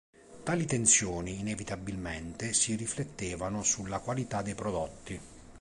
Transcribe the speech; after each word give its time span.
Tali 0.43 0.65
tensioni, 0.65 1.41
inevitabilmente, 1.41 2.53
si 2.53 2.73
riflettevano 2.73 3.61
sulla 3.61 3.99
qualità 3.99 4.41
dei 4.41 4.55
prodotti. 4.55 5.19